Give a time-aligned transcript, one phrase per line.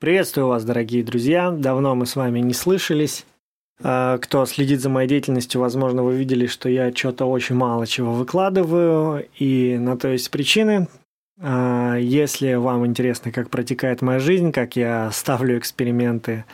[0.00, 1.50] Приветствую вас, дорогие друзья.
[1.50, 3.26] Давно мы с вами не слышались.
[3.82, 8.12] А, кто следит за моей деятельностью, возможно, вы видели, что я что-то очень мало чего
[8.12, 10.86] выкладываю, и на то есть причины.
[11.40, 16.44] А, если вам интересно, как протекает моя жизнь, как я ставлю эксперименты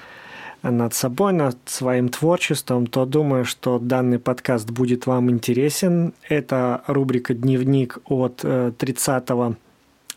[0.62, 6.14] над собой, над своим творчеством, то думаю, что данный подкаст будет вам интересен.
[6.30, 9.52] Это рубрика «Дневник» от 30 э,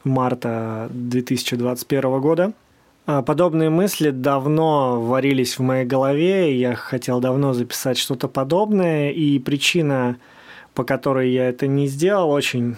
[0.06, 2.54] марта 2021 года–
[3.08, 10.18] подобные мысли давно варились в моей голове, я хотел давно записать что-то подобное, и причина,
[10.74, 12.76] по которой я это не сделал, очень,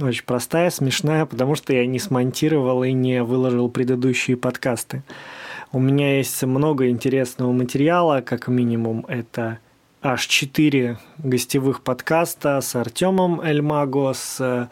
[0.00, 5.04] очень простая, смешная, потому что я не смонтировал и не выложил предыдущие подкасты.
[5.70, 9.58] У меня есть много интересного материала, как минимум это
[10.02, 14.68] аж 4 гостевых подкаста с Артемом Эльмаго, с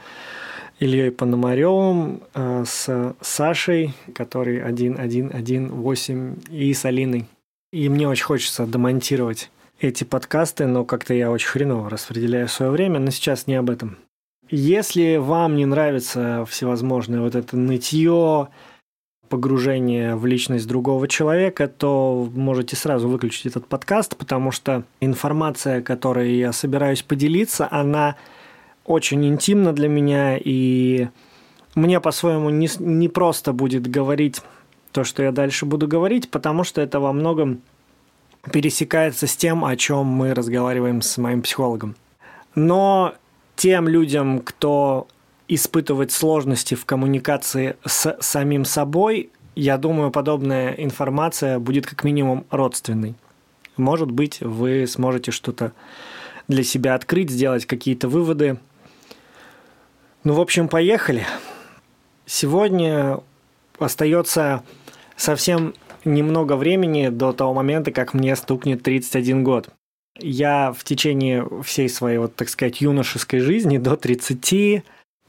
[0.79, 7.27] Ильей Пономаревым, э, с Сашей, который 1118, и с Алиной.
[7.73, 12.99] И мне очень хочется демонтировать эти подкасты, но как-то я очень хреново распределяю свое время,
[13.01, 13.99] но сейчас не об этом.
[14.49, 18.49] Если вам не нравится всевозможное вот это нытье,
[19.29, 26.37] погружение в личность другого человека, то можете сразу выключить этот подкаст, потому что информация, которой
[26.37, 28.17] я собираюсь поделиться, она
[28.87, 31.09] очень интимно для меня, и
[31.75, 34.41] мне по-своему не, не просто будет говорить
[34.93, 37.61] то, что я дальше буду говорить, потому что это во многом
[38.51, 41.97] пересекается с тем, о чем мы разговариваем с моим психологом.
[42.55, 43.15] Но
[43.57, 45.09] тем людям, кто
[45.49, 53.15] испытывает сложности в коммуникации с самим собой, я думаю, подобная информация будет как минимум родственной.
[53.77, 55.73] Может быть, вы сможете что-то
[56.49, 58.59] для себя открыть, сделать какие-то выводы–
[60.27, 61.25] ну, в общем, поехали.
[62.25, 63.21] Сегодня
[63.79, 64.65] остается
[65.15, 65.73] совсем
[66.05, 69.69] немного времени до того момента, как мне стукнет 31 год.
[70.19, 74.83] Я в течение всей своей, вот так сказать, юношеской жизни до 30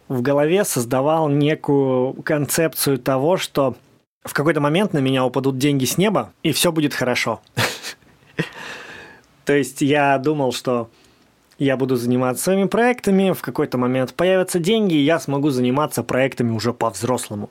[0.08, 3.75] в голове создавал некую концепцию того, что
[4.24, 7.40] в какой-то момент на меня упадут деньги с неба, и все будет хорошо.
[9.46, 10.90] То есть я думал, что
[11.59, 16.51] я буду заниматься своими проектами, в какой-то момент появятся деньги, и я смогу заниматься проектами
[16.51, 17.50] уже по-взрослому.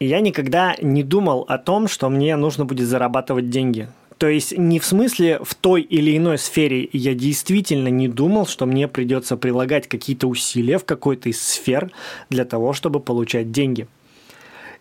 [0.00, 3.88] И я никогда не думал о том, что мне нужно будет зарабатывать деньги.
[4.18, 8.64] То есть не в смысле в той или иной сфере я действительно не думал, что
[8.66, 11.90] мне придется прилагать какие-то усилия в какой-то из сфер
[12.30, 13.88] для того, чтобы получать деньги.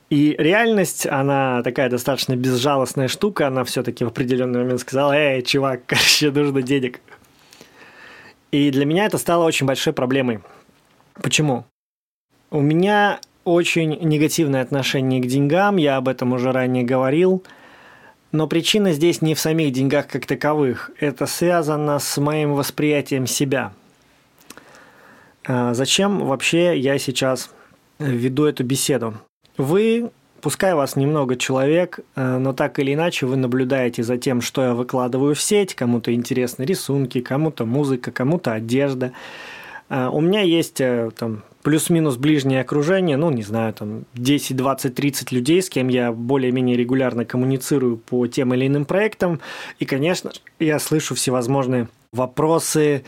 [0.09, 5.81] И реальность, она такая достаточно безжалостная штука, она все-таки в определенный момент сказала, эй, чувак,
[5.87, 6.99] короче, нужно денег.
[8.53, 10.41] И для меня это стало очень большой проблемой.
[11.15, 11.65] Почему?
[12.51, 17.43] У меня очень негативное отношение к деньгам, я об этом уже ранее говорил.
[18.31, 20.91] Но причина здесь не в самих деньгах как таковых.
[20.99, 23.73] Это связано с моим восприятием себя.
[25.45, 27.49] А зачем вообще я сейчас
[27.97, 29.15] веду эту беседу?
[29.57, 30.11] Вы
[30.43, 34.73] Пускай вас немного человек, э, но так или иначе вы наблюдаете за тем, что я
[34.73, 35.73] выкладываю в сеть.
[35.73, 39.13] Кому-то интересны рисунки, кому-то музыка, кому-то одежда.
[39.87, 44.93] Э, у меня есть э, там плюс-минус ближнее окружение, ну, не знаю, там 10, 20,
[44.93, 49.39] 30 людей, с кем я более-менее регулярно коммуницирую по тем или иным проектам.
[49.79, 53.05] И, конечно, я слышу всевозможные вопросы,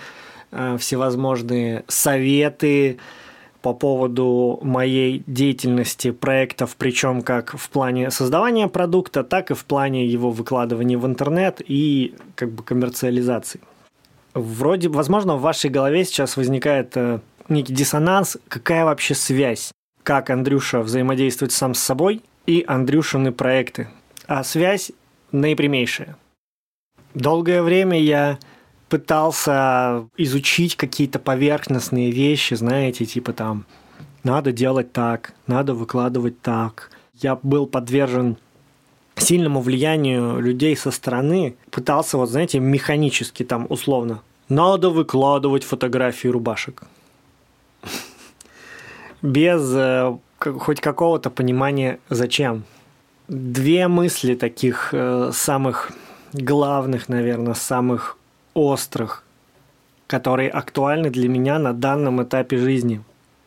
[0.52, 2.98] всевозможные советы,
[3.66, 10.06] по поводу моей деятельности проектов, причем как в плане создавания продукта, так и в плане
[10.06, 13.62] его выкладывания в интернет и как бы коммерциализации.
[14.36, 19.72] Вроде, возможно, в вашей голове сейчас возникает э, некий диссонанс, какая вообще связь,
[20.04, 23.88] как Андрюша взаимодействует сам с собой и Андрюшины проекты.
[24.28, 24.92] А связь
[25.32, 26.18] наипрямейшая.
[27.16, 28.38] Долгое время я
[28.90, 33.66] пытался изучить какие-то поверхностные вещи, знаете, типа там
[34.24, 36.90] надо делать так, надо выкладывать так.
[37.14, 38.38] Я был подвержен
[39.16, 46.84] сильному влиянию людей со стороны, пытался, вот знаете, механически там условно, надо выкладывать фотографии рубашек.
[49.22, 52.64] Без э, хоть какого-то понимания, зачем.
[53.28, 55.92] Две мысли таких э, самых
[56.34, 58.18] главных, наверное, самых
[58.56, 59.24] острых,
[60.08, 63.04] которые актуальны для меня на данном этапе жизни.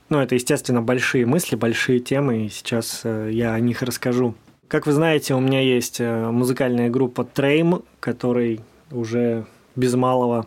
[0.08, 4.34] Ну, это, естественно, большие мысли, большие темы, и сейчас э, я о них расскажу.
[4.69, 8.60] Как вы знаете, у меня есть э, музыкальная группа Трейм, которой
[8.90, 9.44] уже
[9.76, 10.46] без малого,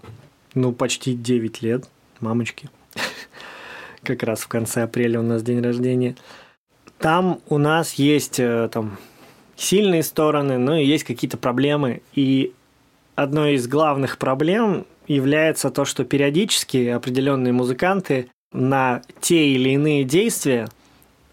[0.56, 2.70] ну, почти 9 лет, мамочки.
[4.04, 6.16] Как раз в конце апреля у нас день рождения.
[6.98, 8.98] Там у нас есть э, там
[9.56, 12.02] сильные стороны, но и есть какие-то проблемы.
[12.14, 12.54] И
[13.16, 20.68] одной из главных проблем является то, что периодически определенные музыканты на те или иные действия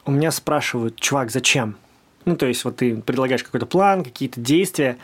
[0.05, 1.77] у меня спрашивают, чувак, зачем?
[2.25, 4.99] Ну, то есть, вот ты предлагаешь какой-то план, какие-то действия,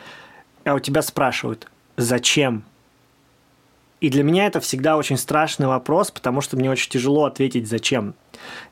[0.63, 1.67] а у тебя спрашивают,
[1.97, 2.63] зачем?
[4.05, 8.13] И для меня это всегда очень страшный вопрос, потому что мне очень тяжело ответить «зачем?».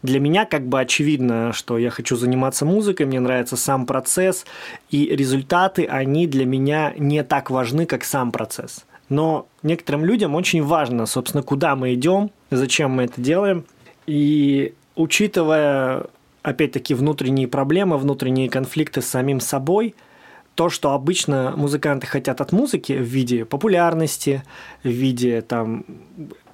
[0.03, 4.45] Для меня как бы очевидно, что я хочу заниматься музыкой, мне нравится сам процесс,
[4.91, 8.85] и результаты, они для меня не так важны, как сам процесс.
[9.09, 13.65] Но некоторым людям очень важно, собственно, куда мы идем, зачем мы это делаем.
[14.05, 16.05] И учитывая,
[16.43, 19.95] опять-таки, внутренние проблемы, внутренние конфликты с самим собой–
[20.55, 24.43] то, что обычно музыканты хотят от музыки в виде популярности,
[24.83, 25.85] в виде там,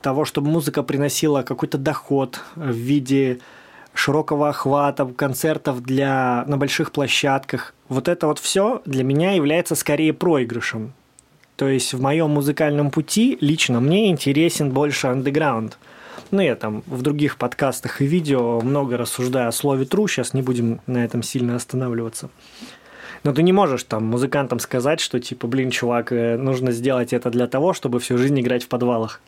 [0.02, 3.40] того, чтобы музыка приносила какой-то доход, в виде
[3.94, 7.74] широкого охвата, концертов для, на больших площадках.
[7.90, 10.94] Вот это вот все для меня является скорее проигрышем.
[11.58, 15.78] То есть в моем музыкальном пути лично мне интересен больше андеграунд.
[16.32, 20.42] Ну, я там в других подкастах и видео много рассуждаю о слове true, сейчас не
[20.42, 22.30] будем на этом сильно останавливаться.
[23.24, 27.30] Но ты не можешь там музыкантам сказать, что типа, блин, чувак, э, нужно сделать это
[27.30, 29.22] для того, чтобы всю жизнь играть в подвалах.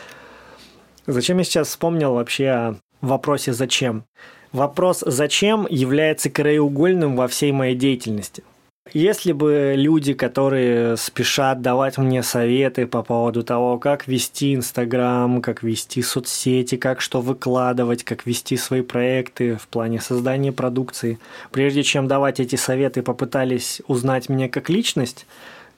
[1.06, 4.04] Зачем я сейчас вспомнил вообще о вопросе «зачем»?
[4.52, 8.42] Вопрос «зачем» является краеугольным во всей моей деятельности.
[8.92, 15.62] Если бы люди, которые спешат давать мне советы по поводу того, как вести Инстаграм, как
[15.62, 21.20] вести соцсети, как что выкладывать, как вести свои проекты в плане создания продукции,
[21.52, 25.26] прежде чем давать эти советы, попытались узнать меня как личность,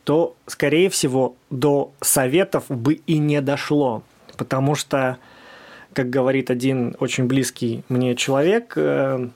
[0.04, 4.02] то, скорее всего, до советов бы и не дошло.
[4.38, 5.18] Потому что,
[5.92, 9.28] как говорит один очень близкий мне человек, э,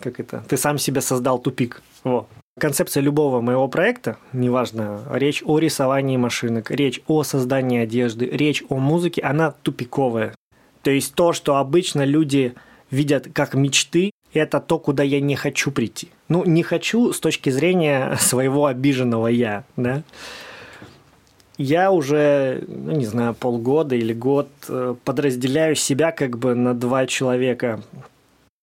[0.00, 1.82] как это, ты сам себе создал тупик.
[2.04, 2.28] Вот.
[2.60, 8.76] Концепция любого моего проекта, неважно, речь о рисовании машинок, речь о создании одежды, речь о
[8.76, 10.34] музыке, она тупиковая.
[10.82, 12.54] То есть то, что обычно люди
[12.90, 16.08] видят как мечты, это то, куда я не хочу прийти.
[16.28, 20.02] Ну, не хочу с точки зрения своего обиженного я, да.
[21.56, 27.06] Я уже, ну, не знаю, полгода или год э, подразделяю себя как бы на два
[27.06, 27.82] человека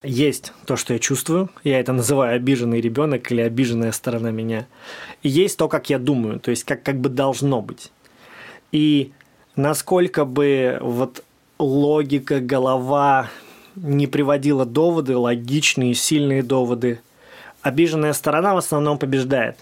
[0.04, 4.68] есть то, что я чувствую, я это называю обиженный ребенок или обиженная сторона меня,
[5.24, 7.92] и есть то, как я думаю, то есть как, как бы должно быть.
[8.72, 9.12] И
[9.56, 11.24] насколько бы вот
[11.57, 13.30] логика, голова
[13.75, 17.01] не приводила доводы, логичные, сильные доводы,
[17.62, 19.57] обиженная сторона в основном побеждает.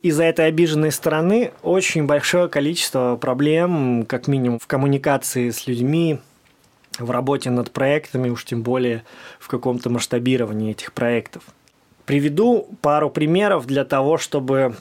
[0.00, 6.20] Из-за этой обиженной стороны очень большое количество проблем, как минимум в коммуникации с людьми,
[6.98, 9.04] в работе над проектами, уж тем более
[9.38, 11.42] в каком-то масштабировании этих проектов.
[12.06, 14.76] Приведу пару примеров для того, чтобы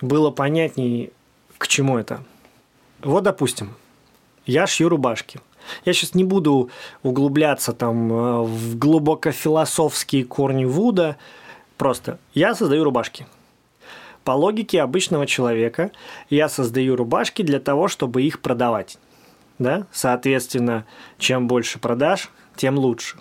[0.00, 1.10] было понятнее,
[1.56, 2.22] к чему это.
[3.02, 3.74] Вот, допустим,
[4.46, 5.40] я шью рубашки.
[5.84, 6.70] Я сейчас не буду
[7.02, 11.16] углубляться там э, в глубоко философские корни Вуда.
[11.76, 13.26] Просто я создаю рубашки.
[14.24, 15.90] По логике обычного человека
[16.28, 18.98] я создаю рубашки для того, чтобы их продавать
[19.58, 20.86] да, соответственно,
[21.18, 23.18] чем больше продаж, тем лучше.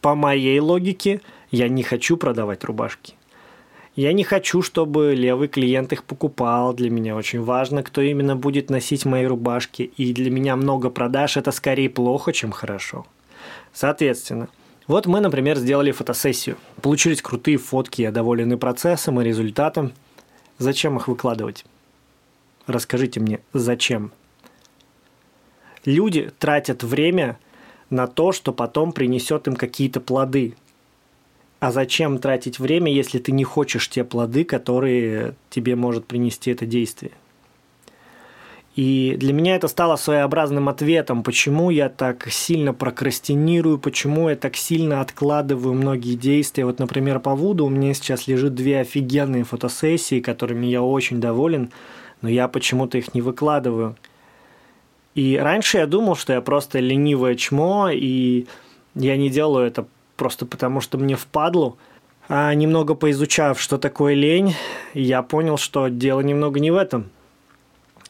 [0.00, 3.14] По моей логике, я не хочу продавать рубашки.
[3.96, 6.72] Я не хочу, чтобы левый клиент их покупал.
[6.72, 9.82] Для меня очень важно, кто именно будет носить мои рубашки.
[9.82, 13.04] И для меня много продаж– это скорее плохо, чем хорошо.
[13.72, 14.48] Соответственно,
[14.86, 16.56] вот мы, например, сделали фотосессию.
[16.80, 19.92] Получились крутые фотки, я доволен и процессом, и результатом.
[20.58, 21.64] Зачем их выкладывать?
[22.66, 24.12] Расскажите мне, зачем?
[25.84, 27.38] Люди тратят время
[27.88, 30.54] на то, что потом принесет им какие-то плоды.
[31.58, 36.64] А зачем тратить время, если ты не хочешь те плоды, которые тебе может принести это
[36.64, 37.12] действие?
[38.76, 44.56] И для меня это стало своеобразным ответом, почему я так сильно прокрастинирую, почему я так
[44.56, 46.64] сильно откладываю многие действия.
[46.64, 51.70] Вот, например, по Вуду у меня сейчас лежит две офигенные фотосессии, которыми я очень доволен,
[52.22, 53.96] но я почему-то их не выкладываю–
[55.20, 58.46] и раньше я думал, что я просто ленивое чмо, и
[58.94, 59.86] я не делаю это
[60.16, 61.76] просто потому, что мне впадлу.
[62.30, 64.54] А немного поизучав, что такое лень,
[64.94, 67.10] я понял, что дело немного не в этом.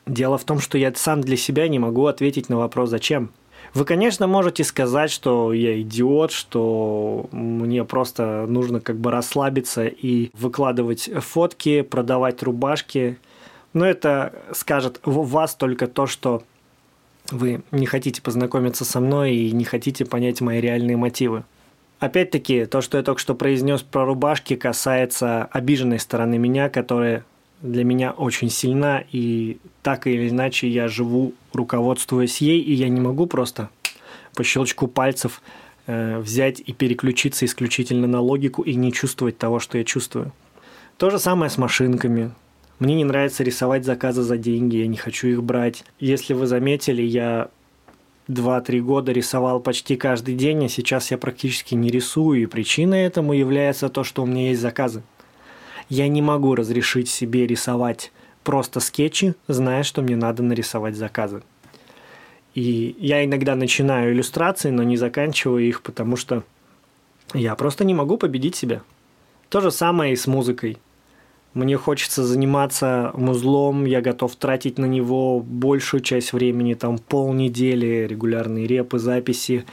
[0.06, 3.30] Дело в том, что я сам для себя не могу ответить на вопрос «зачем?».
[3.74, 10.30] Вы, конечно, можете сказать, что я идиот, что мне просто нужно как бы расслабиться и
[10.34, 13.18] выкладывать фотки, продавать рубашки.
[13.72, 16.44] Но это скажет в вас только то, что
[17.30, 21.44] вы не хотите познакомиться со мной и не хотите понять мои реальные мотивы.
[21.98, 27.24] Опять-таки, то, что я только что произнес про рубашки, касается обиженной стороны меня, которая
[27.60, 33.00] для меня очень сильна, и так или иначе я живу, руководствуясь ей, и я не
[33.00, 33.68] могу просто
[34.34, 35.42] по щелчку пальцев
[35.86, 40.32] э, взять и переключиться исключительно на логику и не чувствовать того, что я чувствую.
[40.96, 42.32] То же самое с машинками.
[42.80, 45.84] Мне не нравится рисовать заказы за деньги, я не хочу их брать.
[45.98, 47.50] Если вы заметили, я
[48.28, 53.34] 2-3 года рисовал почти каждый день, а сейчас я практически не рисую, и причиной этому
[53.34, 55.02] является то, что у меня есть заказы.
[55.90, 58.12] Я не могу разрешить себе рисовать
[58.44, 61.42] просто скетчи, зная, что мне надо нарисовать заказы.
[62.54, 66.44] И я иногда начинаю иллюстрации, но не заканчиваю их, потому что
[67.34, 68.80] я просто не могу победить себя.
[69.50, 70.78] То же самое и с музыкой.
[71.52, 78.68] Мне хочется заниматься музлом, я готов тратить на него большую часть времени, там полнедели, регулярные
[78.68, 79.64] репы, записи.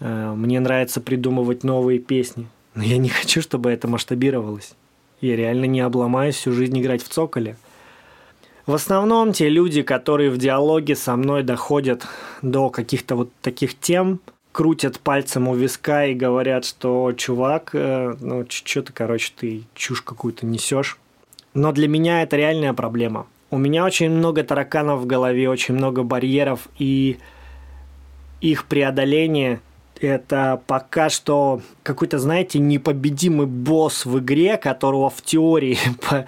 [0.00, 4.74] Э, мне нравится придумывать новые песни, но я не хочу, чтобы это масштабировалось.
[5.22, 7.56] Я реально не обломаюсь всю жизнь играть в цоколе.
[8.66, 12.06] В основном те люди, которые в диалоге со мной доходят
[12.42, 14.20] до каких-то вот таких тем,
[14.52, 20.02] крутят пальцем у виска и говорят, что чувак, э, ну что ты, короче, ты чушь
[20.02, 20.98] какую-то несешь.
[21.54, 23.26] Но для меня это реальная проблема.
[23.50, 27.18] У меня очень много тараканов в голове, очень много барьеров, и
[28.40, 29.60] их преодоление–
[30.02, 35.78] это пока что какой-то, знаете, непобедимый босс в игре, которого в теории
[36.08, 36.26] по,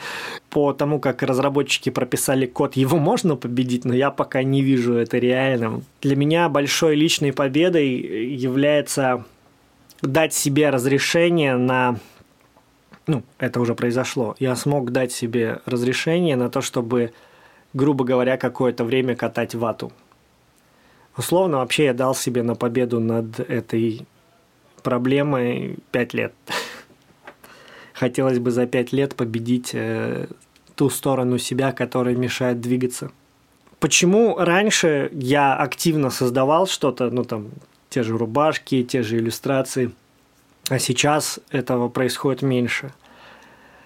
[0.51, 5.19] по тому, как разработчики прописали код, его можно победить, но я пока не вижу это
[5.19, 5.85] реальным.
[6.03, 7.89] Для меня большой личной победой
[8.35, 9.25] является
[10.03, 11.97] дать себе разрешение на...
[13.07, 14.35] Ну, это уже произошло.
[14.39, 17.13] Я смог дать себе разрешение на то, чтобы,
[17.75, 19.93] грубо говоря, какое-то время катать вату.
[21.17, 24.07] Условно, вообще я дал себе на победу над этой
[24.83, 26.33] проблемой 5 лет.
[27.93, 30.27] Хотелось бы за 5 лет победить э,
[30.75, 33.11] ту сторону себя, которая мешает двигаться.
[33.81, 37.51] Почему раньше я активно создавал что-то, ну там,
[37.91, 39.93] те же рубашки, те же иллюстрации,
[40.69, 42.93] а сейчас этого происходит меньше–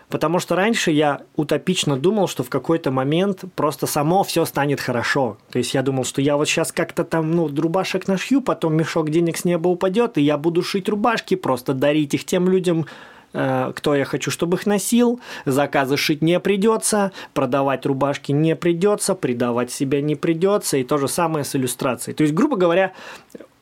[0.09, 5.37] Потому что раньше я утопично думал, что в какой-то момент просто само все станет хорошо.
[5.51, 9.11] То есть я думал, что я вот сейчас как-то там, ну, рубашек нашью, потом мешок
[9.11, 12.87] денег с неба упадет, и я буду шить рубашки, просто дарить их тем людям,
[13.35, 19.15] э, кто я хочу, чтобы их носил, заказы шить не придется, продавать рубашки не придется,
[19.15, 22.15] предавать себя не придется, и то же самое с иллюстрацией.
[22.15, 22.93] То есть, грубо говоря,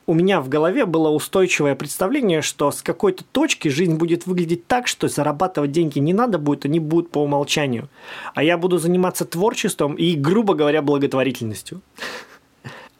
[0.07, 4.87] у меня в голове было устойчивое представление, что с какой-то точки жизнь будет выглядеть так,
[4.87, 7.89] что зарабатывать деньги не надо будет, они будут по умолчанию.
[8.33, 11.81] А я буду заниматься творчеством и, грубо говоря, благотворительностью.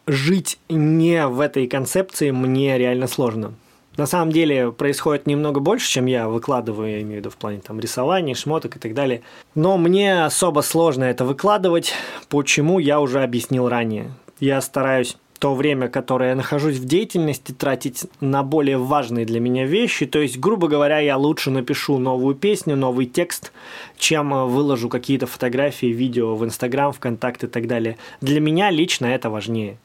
[0.05, 3.53] Жить не в этой концепции мне реально сложно.
[3.95, 7.61] На самом деле происходит немного больше, чем я выкладываю, я имею в виду в плане
[7.65, 9.21] там рисования, шмоток и так далее.
[9.55, 11.93] Но мне особо сложно это выкладывать,
[12.29, 14.11] почему я уже объяснил ранее.
[14.39, 19.65] Я стараюсь то время, которое я нахожусь в деятельности, тратить на более важные для меня
[19.65, 20.06] вещи.
[20.06, 23.51] То есть, грубо говоря, я лучше напишу новую песню, новый текст,
[23.98, 27.98] чем э, выложу какие-то фотографии, видео в Инстаграм, ВКонтакт и так далее.
[28.22, 29.77] Для меня лично это важнее.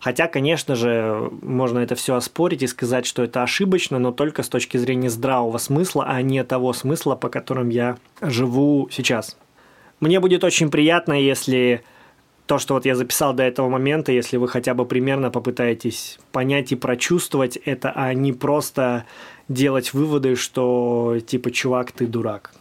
[0.00, 4.48] Хотя, конечно же, можно это все оспорить и сказать, что это ошибочно, но только с
[4.48, 9.36] точки зрения здравого смысла, а не того смысла, по которым я живу сейчас.
[10.00, 11.82] Мне будет очень приятно, если
[12.50, 16.72] то, что вот я записал до этого момента, если вы хотя бы примерно попытаетесь понять
[16.72, 19.04] и прочувствовать это, а не просто
[19.48, 22.52] делать выводы, что типа, чувак, ты дурак.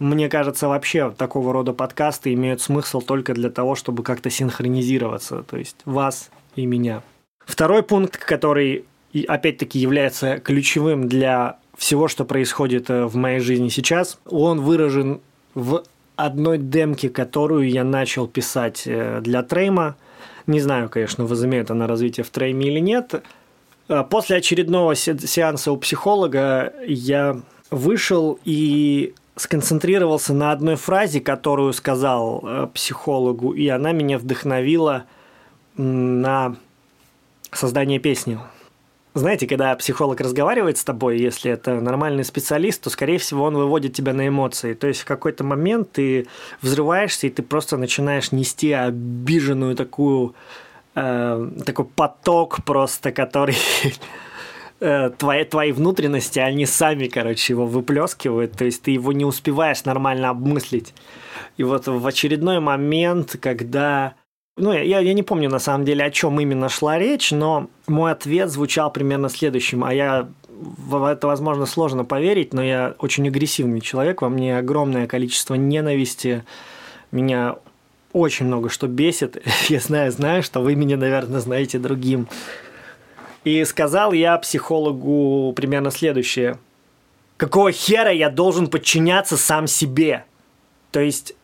[0.00, 5.56] Мне кажется, вообще такого рода подкасты имеют смысл только для того, чтобы как-то синхронизироваться, то
[5.56, 7.04] есть вас и меня.
[7.46, 8.86] Второй пункт, который
[9.28, 15.20] опять-таки является ключевым для всего, что происходит э, в моей жизни сейчас, он выражен
[15.54, 15.84] в
[16.24, 19.96] одной демки, которую я начал писать э, для Трейма.
[20.46, 23.22] Не знаю, конечно, возымеет она развитие в Трейме или нет.
[23.88, 32.42] Э, после очередного сеанса у психолога я вышел и сконцентрировался на одной фразе, которую сказал
[32.44, 35.04] э, психологу, и она меня вдохновила
[35.76, 36.56] на
[37.50, 38.38] создание песни.
[39.14, 43.92] Знаете, когда психолог разговаривает с тобой, если это нормальный специалист, то, скорее всего, он выводит
[43.92, 44.72] тебя на эмоции.
[44.72, 46.26] То есть в какой-то момент ты
[46.62, 50.34] взрываешься, и ты просто начинаешь нести обиженную такую,
[50.94, 53.56] э, такой поток просто, который
[54.80, 59.84] э, твои, твои внутренности, они сами, короче, его выплескивают, то есть ты его не успеваешь
[59.84, 60.94] нормально обмыслить.
[61.58, 64.14] И вот в очередной момент, когда
[64.56, 68.12] ну, я, я не помню на самом деле, о чем именно шла речь, но мой
[68.12, 69.82] ответ звучал примерно следующим.
[69.84, 75.06] А я в это, возможно, сложно поверить, но я очень агрессивный человек, во мне огромное
[75.06, 76.44] количество ненависти,
[77.10, 77.56] меня
[78.12, 79.42] очень много что бесит.
[79.68, 82.28] Я знаю, знаю, что вы меня, наверное, знаете другим.
[83.44, 86.58] И сказал я психологу примерно следующее.
[87.38, 90.24] Какого хера я должен подчиняться сам себе?
[90.92, 91.34] То есть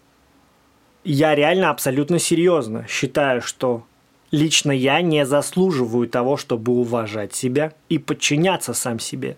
[1.05, 3.85] я реально абсолютно серьезно считаю, что
[4.31, 9.37] лично я не заслуживаю того, чтобы уважать себя и подчиняться сам себе.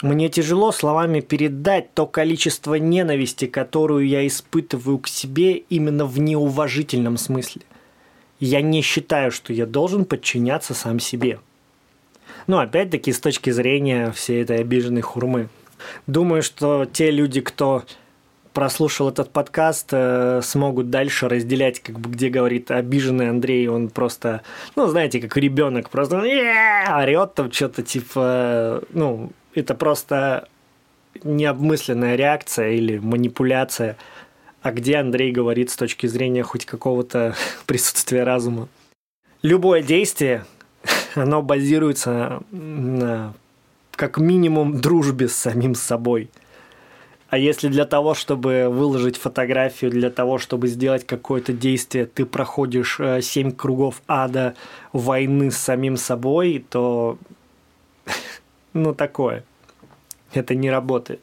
[0.00, 7.16] Мне тяжело словами передать то количество ненависти, которую я испытываю к себе именно в неуважительном
[7.16, 7.62] смысле.
[8.38, 11.40] Я не считаю, что я должен подчиняться сам себе.
[12.46, 15.48] Но опять-таки с точки зрения всей этой обиженной хурмы.
[16.06, 17.82] Думаю, что те люди, кто
[18.52, 24.42] прослушал этот подкаст, э, смогут дальше разделять, как бы, где говорит обиженный Андрей, он просто,
[24.76, 30.48] ну, знаете, как ребенок, просто орет там что-то типа, ну, это просто
[31.22, 33.96] необмысленная реакция или манипуляция,
[34.62, 37.34] а где Андрей говорит с точки зрения хоть какого-то
[37.66, 38.68] присутствия разума.
[39.42, 40.44] Любое действие,
[41.14, 43.34] оно базируется на
[43.92, 46.30] как минимум дружбе с самим собой–
[47.30, 52.98] а если для того, чтобы выложить фотографию, для того, чтобы сделать какое-то действие, ты проходишь
[53.00, 54.54] э, семь кругов ада
[54.94, 57.18] войны с самим собой, то
[58.72, 59.44] ну такое.
[60.32, 61.20] Это не работает.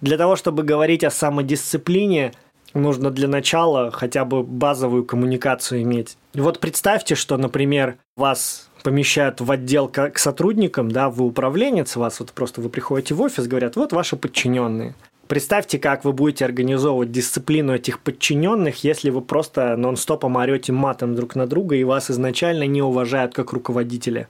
[0.00, 2.32] Для того, чтобы говорить о самодисциплине,
[2.74, 6.16] нужно для начала хотя бы базовую коммуникацию иметь.
[6.34, 12.32] Вот представьте, что, например, вас помещают в отдел к сотрудникам, да, вы управленец, вас вот
[12.32, 14.94] просто вы приходите в офис, говорят, вот ваши подчиненные.
[15.26, 21.34] Представьте, как вы будете организовывать дисциплину этих подчиненных, если вы просто нон-стопом орете матом друг
[21.34, 24.28] на друга и вас изначально не уважают как руководителя.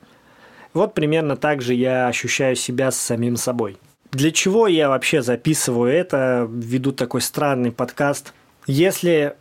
[0.72, 3.76] Вот примерно так же я ощущаю себя с самим собой.
[4.12, 8.32] Для чего я вообще записываю это, веду такой странный подкаст?
[8.68, 9.34] Если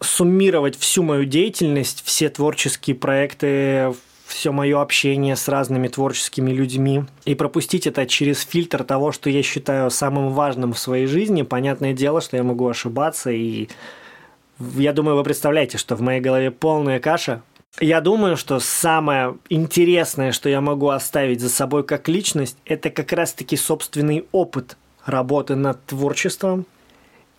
[0.00, 3.94] суммировать всю мою деятельность, все творческие проекты,
[4.28, 9.42] все мое общение с разными творческими людьми и пропустить это через фильтр того, что я
[9.42, 13.68] считаю самым важным в своей жизни, понятное дело, что я могу ошибаться, и
[14.58, 17.42] я думаю, вы представляете, что в моей голове полная каша.
[17.80, 23.12] Я думаю, что самое интересное, что я могу оставить за собой как личность, это как
[23.12, 26.66] раз-таки собственный опыт работы над творчеством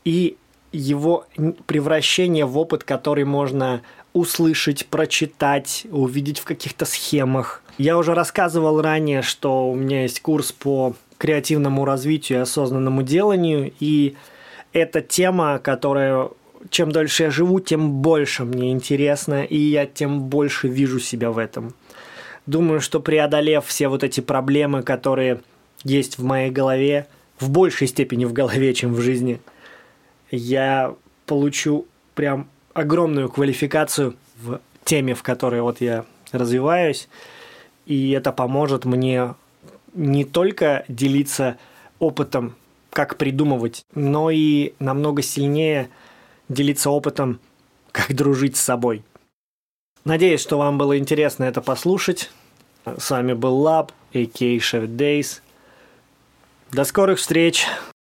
[0.05, 0.37] и
[0.71, 1.25] его
[1.65, 3.81] превращение в опыт, который можно
[4.13, 7.63] услышать, прочитать, увидеть в каких-то схемах.
[7.77, 13.71] Я уже рассказывал ранее, что у меня есть курс по креативному развитию и осознанному деланию,
[13.79, 14.15] и
[14.73, 16.29] это тема, которая
[16.69, 21.37] чем дольше я живу, тем больше мне интересно, и я тем больше вижу себя в
[21.37, 21.73] этом.
[22.45, 25.41] Думаю, что преодолев все вот эти проблемы, которые
[25.83, 27.07] есть в моей голове,
[27.39, 29.39] в большей степени в голове, чем в жизни,
[30.31, 37.07] я получу прям огромную квалификацию в теме, в которой вот я развиваюсь,
[37.85, 39.35] и это поможет мне
[39.93, 41.57] не только делиться
[41.99, 42.55] опытом,
[42.91, 45.89] как придумывать, но и намного сильнее
[46.47, 47.39] делиться опытом,
[47.91, 49.03] как дружить с собой.
[50.05, 52.31] Надеюсь, что вам было интересно это послушать.
[52.85, 54.57] С вами был Лаб, а.к.а.
[54.57, 55.41] Chef Days.
[56.71, 57.67] До скорых встреч!